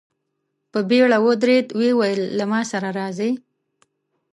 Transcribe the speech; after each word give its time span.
په 0.71 0.79
بېړه 0.89 1.17
ودرېد، 1.25 1.67
ويې 1.77 1.93
ويل: 1.99 2.21
له 2.37 2.45
ما 2.51 2.61
سره 2.71 2.89
راځئ! 2.99 3.31